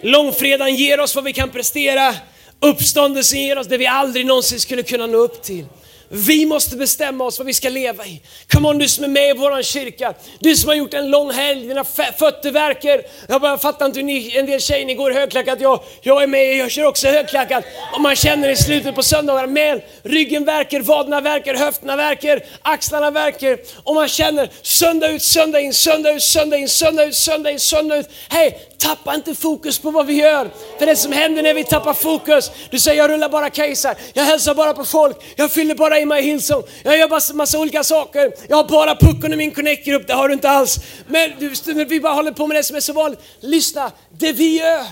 [0.00, 2.14] Långfredagen ger oss vad vi kan prestera.
[2.60, 5.66] Uppståndelsen ger oss det vi aldrig någonsin skulle kunna nå upp till.
[6.14, 8.22] Vi måste bestämma oss vad vi ska leva i.
[8.52, 10.14] Come on du som är med i vår kyrka.
[10.38, 11.84] Du som har gjort en lång helg, dina
[12.18, 13.02] fötter verkar.
[13.28, 15.60] Jag bara fattar inte hur ni, en del tjejer ni går högklackat.
[15.60, 17.64] Jag, jag är med, jag kör också högklackat.
[17.94, 23.10] Och man känner i slutet på söndagar, men ryggen verkar, vaderna verkar, höfterna verkar, axlarna
[23.10, 23.58] verkar.
[23.84, 27.60] Och man känner söndag ut, söndag in, söndag ut, söndag in, söndag ut, söndag in,
[27.60, 28.10] söndag ut.
[28.28, 30.50] Hej, tappa inte fokus på vad vi gör.
[30.78, 34.24] För det som händer när vi tappar fokus, du säger jag rullar bara kejsar, jag
[34.24, 38.32] hälsar bara på folk, jag fyller bara i Hillsong, jag gör bara massa olika saker,
[38.48, 40.78] jag har bara puckon i min connect-grupp, det har du inte alls.
[41.06, 43.20] Men du, vi bara håller på med det som är så vanligt.
[43.40, 44.84] Lyssna, det vi gör,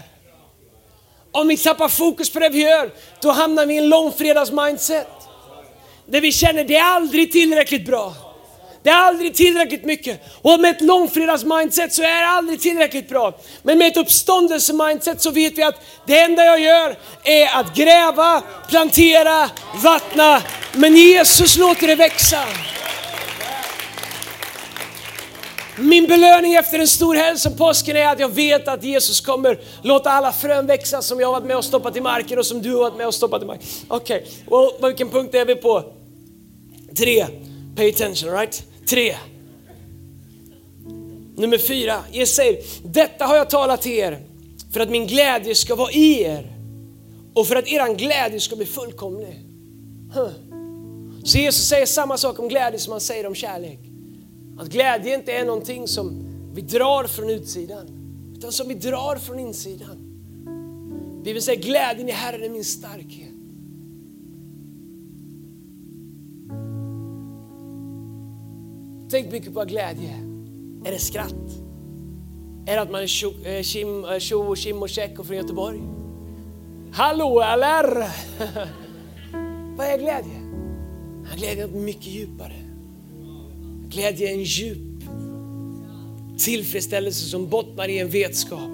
[1.32, 2.90] om vi tappar fokus på det vi gör,
[3.22, 5.06] då hamnar vi i en långfredags mindset.
[6.06, 8.29] Där vi känner det är aldrig tillräckligt bra.
[8.82, 10.20] Det är aldrig tillräckligt mycket.
[10.42, 13.38] Och med ett långfredags-mindset så är det aldrig tillräckligt bra.
[13.62, 18.42] Men med ett uppståndelse-mindset så vet vi att det enda jag gör är att gräva,
[18.68, 19.50] plantera,
[19.84, 20.42] vattna.
[20.72, 22.44] Men Jesus låter det växa.
[25.78, 29.60] Min belöning efter en stor helg som påsken är att jag vet att Jesus kommer
[29.82, 32.62] låta alla frön växa som jag har varit med och stoppat i marken och som
[32.62, 33.66] du har varit med och stoppat i marken.
[33.88, 34.70] Okej, okay.
[34.80, 35.84] well, vilken punkt är vi på?
[36.96, 37.26] Tre.
[37.76, 38.69] Pay attention, right?
[38.90, 39.16] Tre.
[41.36, 44.18] Nummer fyra, Jesus säger, detta har jag talat till er
[44.72, 46.56] för att min glädje ska vara i er
[47.34, 49.40] och för att er glädje ska bli fullkomlig.
[50.14, 50.30] Huh.
[51.24, 53.78] Så Jesus säger samma sak om glädje som han säger om kärlek.
[54.58, 57.86] Att glädje inte är någonting som vi drar från utsidan,
[58.36, 60.06] utan som vi drar från insidan.
[61.24, 63.29] Vi vill säga glädjen i Herren är min starkhet.
[69.10, 70.10] Tänk mycket på glädje.
[70.84, 71.34] Är det skratt?
[72.66, 75.80] Är det att man är tjo och kim och check och från Göteborg?
[76.92, 77.84] Hallå eller?
[79.76, 80.40] Vad är glädje?
[81.36, 82.56] Glädje är mycket djupare.
[83.88, 85.02] Glädje är en djup
[86.38, 88.70] tillfredsställelse som bottnar i en vetskap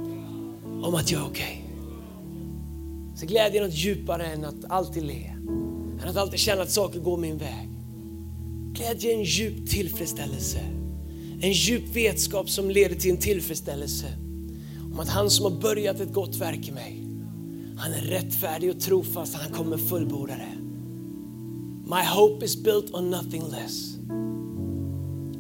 [0.83, 1.63] om att jag är okej.
[1.63, 3.17] Okay.
[3.17, 5.27] Så glädje är något djupare än att alltid le,
[6.03, 7.76] än att alltid känna att saker går min väg.
[8.77, 10.61] Glädje är en djup tillfredsställelse.
[11.41, 14.07] En djup vetskap som leder till en tillfredsställelse
[14.93, 17.03] om att han som har börjat ett gott verk i mig,
[17.77, 20.57] han är rättfärdig och trofast, han kommer fullborda det.
[21.87, 23.97] My hope is built on nothing less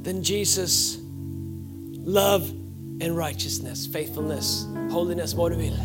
[0.04, 0.98] than Jesus
[2.04, 2.44] love
[3.02, 5.82] and righteousness, faithfulness, holiness, vad du vill.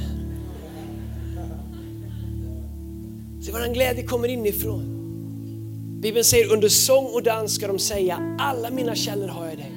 [3.42, 5.01] Se var glädje kommer inifrån.
[6.02, 9.56] Bibeln säger under sång och dans ska de säga, alla mina källor har jag i
[9.56, 9.72] dig.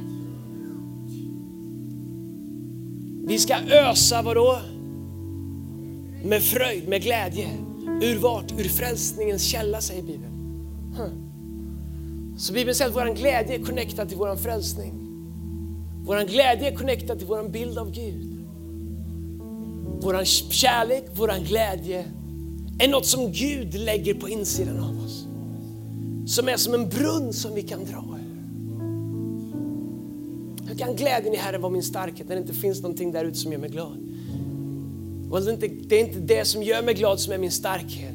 [3.27, 4.59] Vi ska ösa vadå?
[6.25, 7.49] Med fröjd, med glädje.
[8.03, 8.53] Ur vart?
[8.53, 10.33] Ur frälsningens källa säger Bibeln.
[12.39, 14.93] Så Bibeln säger att vår glädje är connectad till vår frälsning.
[16.05, 18.47] Vår glädje är connectad till vår bild av Gud.
[20.03, 22.05] Vår kärlek, vår glädje
[22.79, 25.24] är något som Gud lägger på insidan av oss
[26.27, 28.05] som är som en brunn som vi kan dra
[30.69, 33.39] Hur kan glädjen i Herren vara min starkhet när det inte finns någonting där ute
[33.39, 33.99] som gör mig glad?
[35.31, 38.15] det, är inte, det är inte det som gör mig glad som är min starkhet.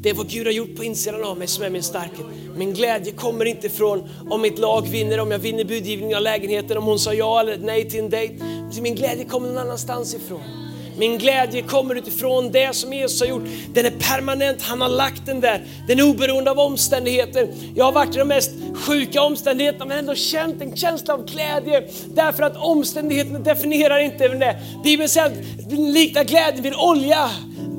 [0.00, 2.26] Det är vad Gud har gjort på insidan av mig som är min starkhet.
[2.56, 6.76] Min glädje kommer inte från om mitt lag vinner, om jag vinner budgivningen av lägenheten,
[6.76, 8.44] om hon sa ja eller nej till en dejt.
[8.80, 10.63] Min glädje kommer någon annanstans ifrån.
[10.96, 13.42] Min glädje kommer utifrån det som Jesus har gjort.
[13.74, 15.66] Den är permanent, han har lagt den där.
[15.88, 17.48] Den är oberoende av omständigheter.
[17.74, 21.88] Jag har varit i de mest sjuka omständigheterna men ändå känt en känsla av glädje.
[22.06, 24.56] Därför att omständigheterna definierar inte det.
[24.84, 27.30] Bibeln säger att liknar glädjen vid olja.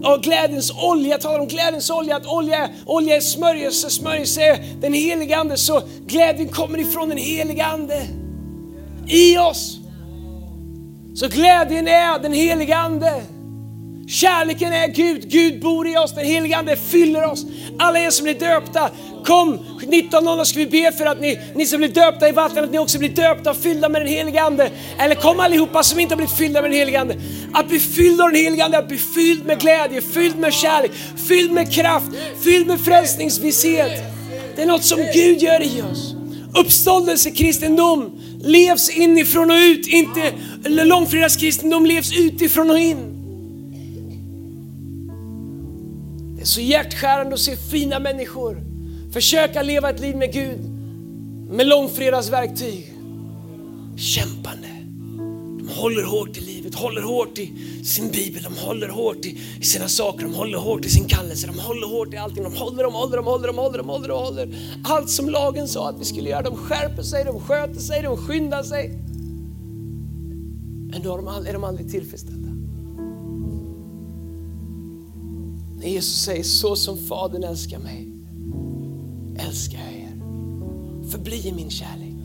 [0.04, 4.94] Och glädjens olja, talar om glädjens olja, att olja, olja är smörjelse, smörjelse är den
[4.94, 5.58] heliga Ande.
[5.58, 8.08] Så glädjen kommer ifrån den heliga Ande.
[9.08, 9.80] I oss.
[11.16, 13.22] Så glädjen är den heliga Ande.
[14.08, 17.46] Kärleken är Gud, Gud bor i oss, den heliga Ande fyller oss.
[17.80, 18.90] Alla er som blir döpta,
[19.26, 22.72] kom 19.00 ska vi be för att ni, ni som blir döpta i vattnet, att
[22.72, 24.70] ni också blir döpta och fyllda med den heliga Ande.
[25.00, 27.16] Eller kom allihopa som inte har blivit fyllda med den heliga Ande.
[27.54, 30.92] Att bli fylld av den heliga Ande, att bli fylld med glädje, fylld med kärlek,
[31.28, 32.08] fylld med kraft,
[32.44, 34.04] fylld med frälsningsvisshet.
[34.56, 36.15] Det är något som Gud gör i oss.
[36.60, 40.34] Uppståndelse, kristendom, levs inifrån och ut, inte
[40.66, 43.12] långfredagskristendom levs utifrån och in.
[46.36, 48.62] Det är så hjärtskärande att se fina människor
[49.14, 50.60] försöka leva ett liv med Gud
[51.50, 52.94] med långfredagsverktyg.
[53.98, 54.75] Kämpande.
[55.76, 59.88] De håller hårt i livet, håller hårt i sin bibel, de håller hårt i, sina
[59.88, 62.44] saker, de håller hårt i sin kallelse, de håller hårt i allting.
[62.44, 64.58] De håller, de håller, de håller, de håller, de håller, de håller.
[64.84, 66.42] Allt som lagen sa att vi skulle göra.
[66.42, 68.90] De skärper sig, de sköter sig, de skyndar sig.
[70.92, 72.50] Men då är de aldrig tillfredsställda.
[75.78, 78.12] När Jesus säger så som Fadern älskar mig,
[79.48, 80.22] älskar jag er.
[81.10, 82.16] Förbli i min kärlek.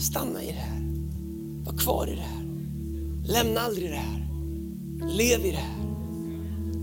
[0.00, 0.82] Stanna i det här.
[1.64, 2.37] Var kvar i det här.
[3.28, 4.28] Lämna aldrig det här.
[5.16, 5.84] Lev i det här.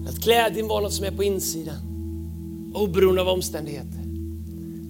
[0.10, 1.76] Att glädjen var något som är på insidan.
[2.74, 4.00] Oberoende av omständigheter.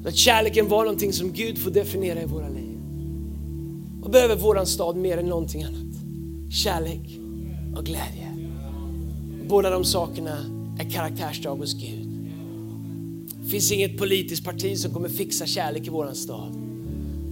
[0.05, 2.79] Att kärleken var någonting som Gud får definiera i våra liv.
[4.01, 5.95] Vad behöver våran stad mer än någonting annat.
[6.51, 7.19] Kärlek
[7.77, 8.31] och glädje.
[9.47, 10.37] Båda de sakerna
[10.79, 12.07] är karaktärsdrag hos Gud.
[13.43, 16.64] Det finns inget politiskt parti som kommer fixa kärlek i våran stad.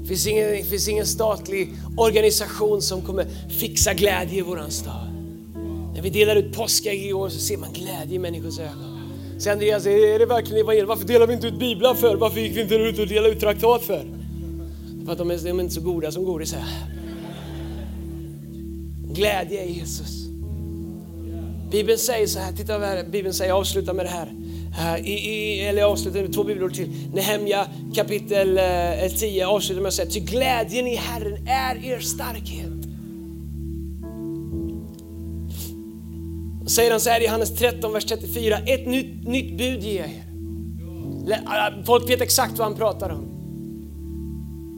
[0.04, 3.26] Det finns ingen, det finns ingen statlig organisation som kommer
[3.60, 5.08] fixa glädje i våran stad.
[5.94, 9.00] När vi delar ut påskägg i år så ser man glädje i människors ögon.
[9.40, 10.88] Så Andreas, är det verkligen evangeliet?
[10.88, 12.16] Varför delar vi inte ut biblar för?
[12.16, 14.06] Varför gick vi inte ut och delade ut traktat för?
[15.06, 16.56] För att de är, de är inte så goda som godis.
[19.14, 20.28] Glädje i Jesus.
[21.72, 24.43] Bibeln säger så här, titta vad Bibeln säger, avsluta med det här.
[25.04, 26.90] I, i, eller avsluta med två bibelord till.
[27.14, 32.70] Nehemja kapitel eh, 10 avslutar med att säga, ty glädjen i Herren är er starkhet.
[36.64, 40.00] Och säger han så här i Johannes 13, vers 34, ett nytt, nytt bud ger
[40.00, 41.84] jag er.
[41.86, 43.33] Folk vet exakt vad han pratar om.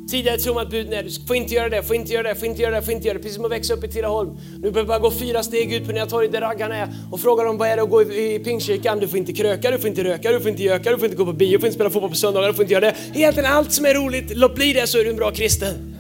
[0.10, 2.36] Tidigare tror man att buden är, du får inte göra det, får inte göra det,
[2.36, 3.24] får inte göra det, får inte göra det.
[3.24, 4.38] Precis som att växa upp i Tidaholm.
[4.62, 7.44] Nu behöver bara gå fyra steg ut på Nya torget där raggarna är och fråga
[7.44, 9.00] dem vad är det att gå i, i pingstkyrkan.
[9.00, 11.18] Du får inte kröka, du får inte röka, du får inte göka, du får inte
[11.18, 12.96] gå på bio, du får inte spela fotboll på söndagar, du får inte göra det.
[13.14, 15.96] Egentligen allt som är roligt, låt bli det så är du en bra kristen.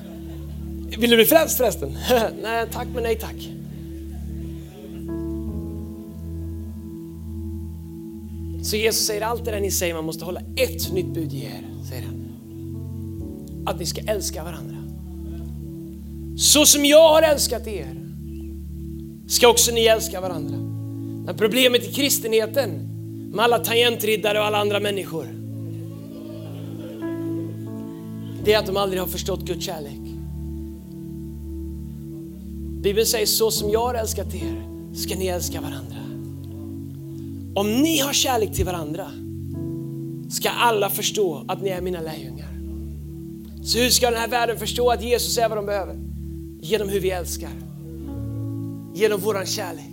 [0.98, 1.98] Vill du bli frälst förresten?
[2.44, 3.50] nej tack men nej tack.
[8.64, 11.44] Så Jesus säger allt det där ni säger, man måste hålla ett nytt bud i
[11.44, 12.25] er, säger han
[13.66, 14.76] att ni ska älska varandra.
[16.38, 18.06] Så som jag har älskat er
[19.28, 20.58] ska också ni älska varandra.
[21.26, 22.72] Men problemet i kristenheten
[23.34, 25.26] med alla tangentriddare och alla andra människor
[28.46, 30.00] det är att de aldrig har förstått Guds kärlek.
[32.82, 35.98] Bibeln säger så som jag har älskat er ska ni älska varandra.
[37.56, 39.12] Om ni har kärlek till varandra
[40.30, 42.55] ska alla förstå att ni är mina lärjungar.
[43.66, 45.96] Så hur ska den här världen förstå att Jesus är vad de behöver?
[46.62, 47.50] Genom hur vi älskar.
[48.94, 49.92] Genom våran kärlek.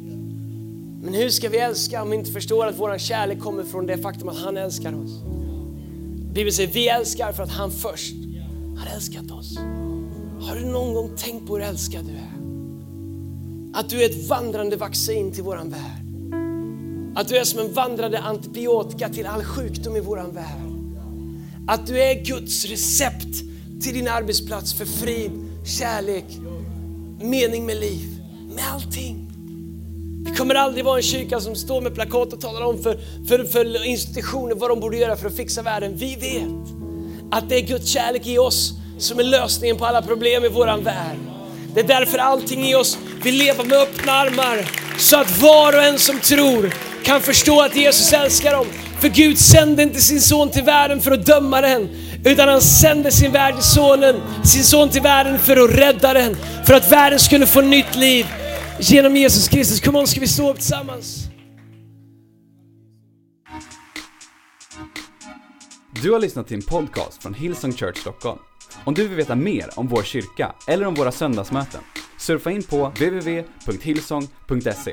[1.03, 3.99] Men hur ska vi älska om vi inte förstår att våran kärlek kommer från det
[3.99, 5.23] faktum att han älskar oss?
[6.33, 8.15] Bibeln säger vi älskar för att han först
[8.79, 9.59] har älskat oss.
[10.41, 12.43] Har du någon gång tänkt på hur älskad du är?
[13.81, 16.07] Att du är ett vandrande vaccin till våran värld.
[17.15, 20.73] Att du är som en vandrande antibiotika till all sjukdom i våran värld.
[21.67, 23.52] Att du är Guds recept
[23.83, 25.31] till din arbetsplats för frid,
[25.79, 26.25] kärlek,
[27.21, 28.09] mening med liv,
[28.55, 29.29] med allting.
[30.25, 33.45] Vi kommer aldrig vara en kyrka som står med plakat och talar om för, för,
[33.45, 35.97] för institutioner vad de borde göra för att fixa världen.
[35.97, 36.75] Vi vet
[37.31, 40.85] att det är Guds kärlek i oss som är lösningen på alla problem i våran
[40.85, 41.19] värld.
[41.75, 45.83] Det är därför allting i oss vill leva med öppna armar så att var och
[45.83, 46.75] en som tror
[47.05, 48.67] kan förstå att Jesus älskar dem
[49.01, 51.89] För Gud sände inte sin son till världen för att döma den,
[52.25, 56.75] utan han sände sin, värld sonen, sin son till världen för att rädda den, för
[56.75, 58.27] att världen skulle få nytt liv
[58.81, 59.81] genom Jesus Kristus.
[59.81, 61.29] Kom on, ska vi stå upp tillsammans?
[66.03, 68.39] Du har lyssnat till en podcast från Hillsong Church Stockholm.
[68.85, 71.81] Om du vill veta mer om vår kyrka eller om våra söndagsmöten,
[72.19, 74.93] surfa in på www.hillsong.se.